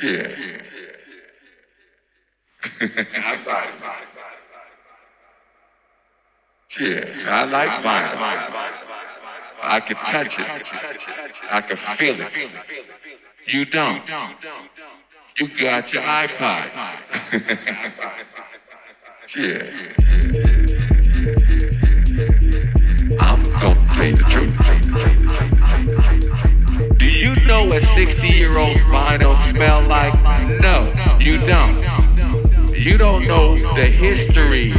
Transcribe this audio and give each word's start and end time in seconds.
Yeah. 0.00 0.26
I 2.62 3.36
thought. 3.44 3.68
Yeah, 6.80 7.04
I 7.28 7.44
like 7.44 7.70
vinyl. 7.82 8.16
I 9.62 9.80
can 9.80 9.96
touch 9.96 10.38
it. 10.38 10.46
I 11.50 11.60
can 11.60 11.76
feel 11.76 12.18
it. 12.18 12.30
You 13.46 13.66
don't. 13.66 14.08
You 15.38 15.48
got 15.48 15.92
your 15.92 16.02
iPod. 16.02 16.70
yeah. 19.36 19.92
I'm 23.20 23.42
gonna 23.60 23.88
you 23.90 24.16
the 24.16 24.24
truth. 24.30 25.21
Know 27.52 27.66
what 27.66 27.82
60 27.82 28.28
year 28.28 28.56
old 28.58 28.78
vinyl 28.78 29.36
smell 29.36 29.86
like? 29.86 30.14
No, 30.62 30.82
you 31.20 31.36
don't. 31.36 31.78
You 32.74 32.96
don't 32.96 33.28
know 33.28 33.58
the 33.74 33.84
history. 33.84 34.72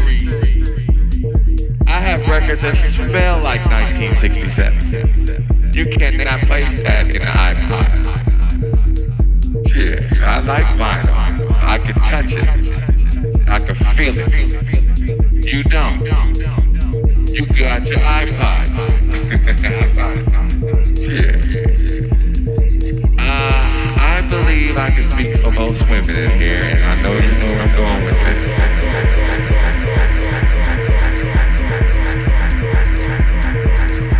I 1.85 2.01
have 2.01 2.27
records 2.27 2.63
that 2.63 2.73
smell 2.73 3.39
like 3.43 3.63
1967. 3.67 5.71
You 5.71 5.85
cannot 5.85 6.39
place 6.47 6.73
that 6.81 7.13
in 7.13 7.21
an 7.21 7.27
iPod. 7.27 8.07
Yeah, 9.75 10.01
I 10.25 10.39
like 10.41 10.65
vinyl. 10.65 11.13
I 11.61 11.77
can 11.77 11.93
touch 12.05 12.33
it. 12.33 12.43
I 13.47 13.59
can 13.59 13.75
feel 13.93 14.17
it. 14.17 14.33
You 15.45 15.61
don't. 15.65 16.07
You 17.29 17.45
got 17.45 17.87
your 17.87 17.99
iPod. 17.99 18.71
yeah 21.07 21.72
believe 24.53 24.77
I 24.77 24.89
can 24.91 25.03
speak 25.03 25.35
for 25.37 25.51
most 25.51 25.89
women 25.89 26.09
in 26.09 26.29
here, 26.31 26.63
and 26.63 26.83
I 26.83 27.01
know 27.01 27.13
you 27.13 27.31
know 27.39 27.53
where 27.53 27.61
I'm 27.61 27.75
going 27.75 28.05
with 28.05 28.19
this. 28.25 28.57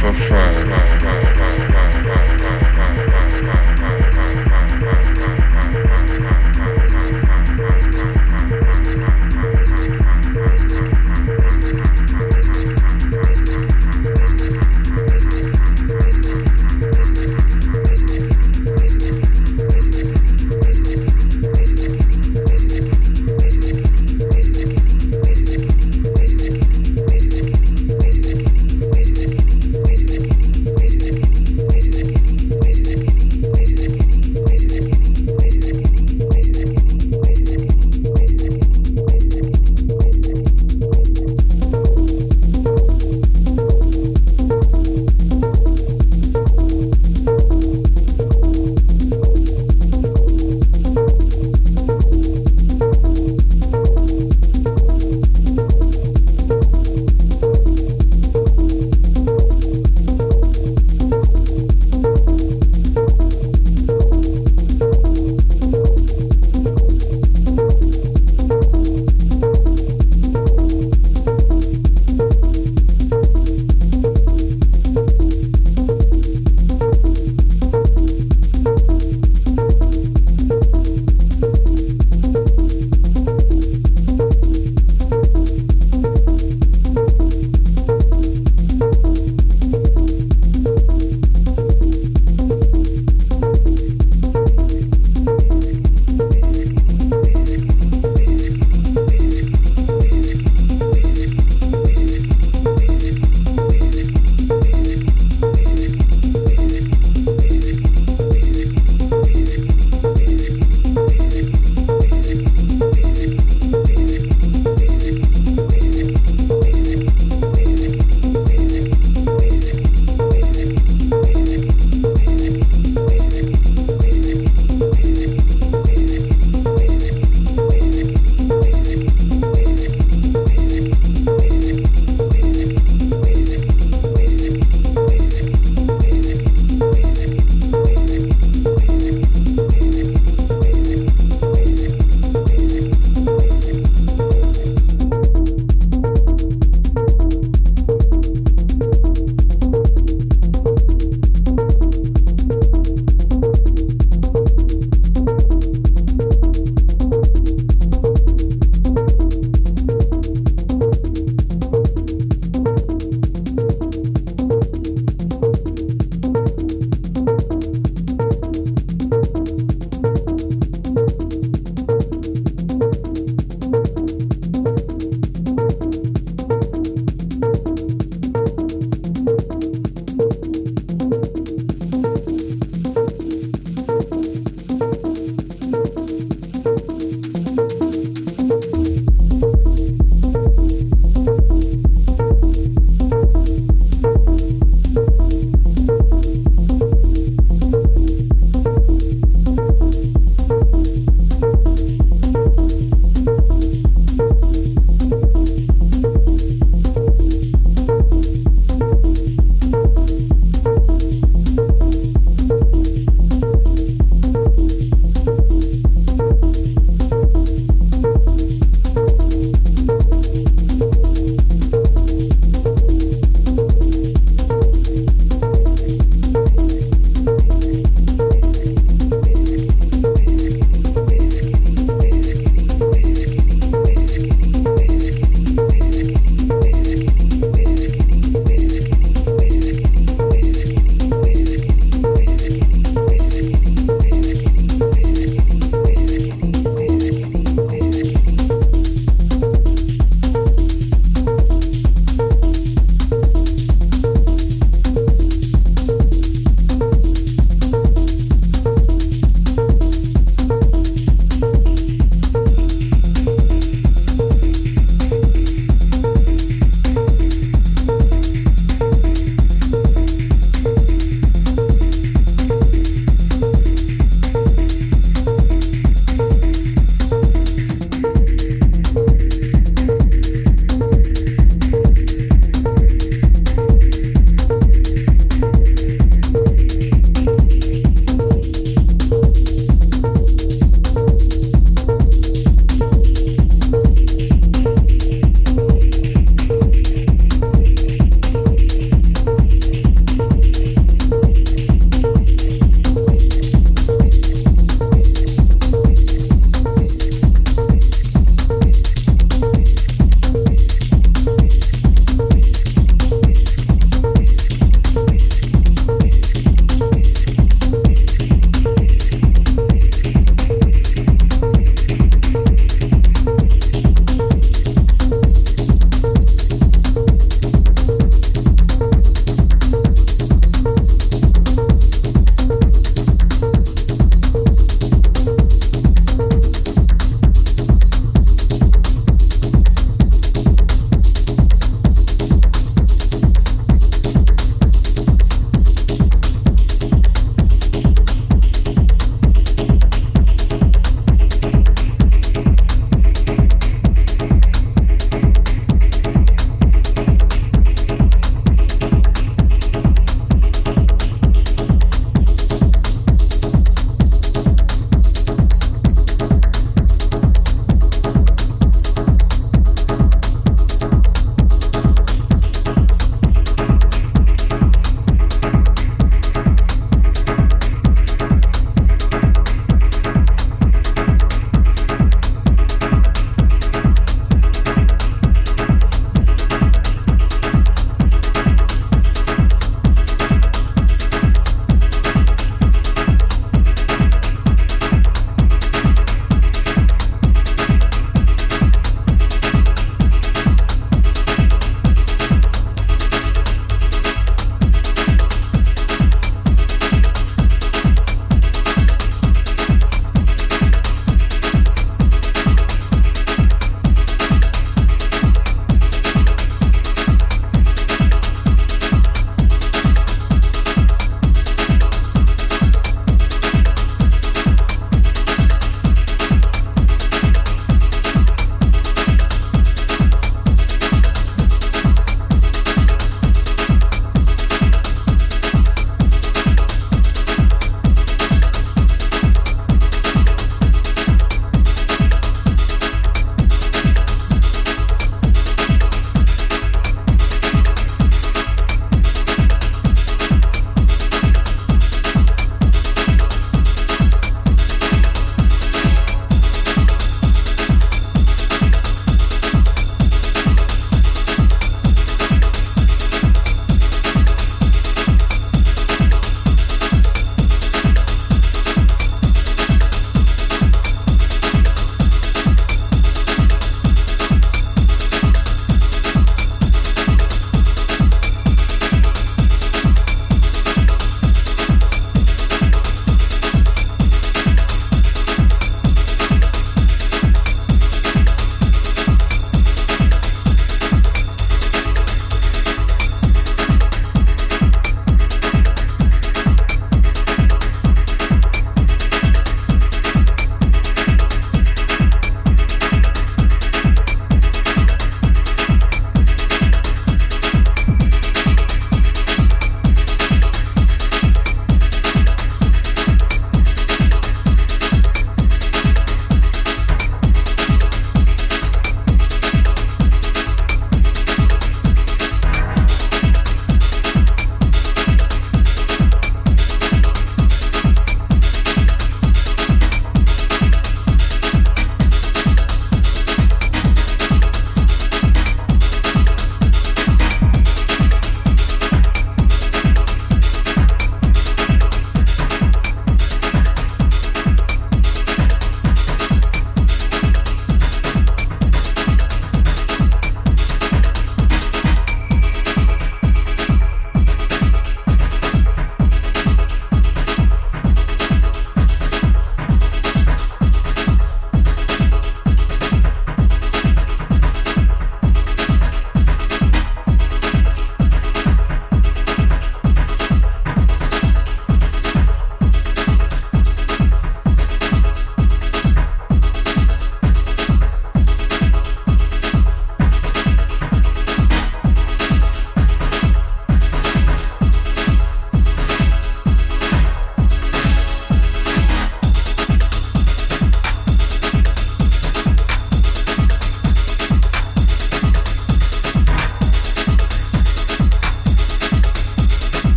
Prefer. 0.00 1.05